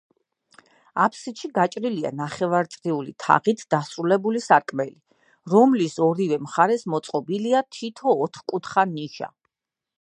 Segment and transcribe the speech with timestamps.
[1.01, 4.97] აფსიდში გაჭრილია ნახევარწრიული თაღით დასრულებული სარკმელი
[5.55, 9.35] რომლის ორივე მხარეს მოწყობილია თითო ოთხკუთხა ნიშა.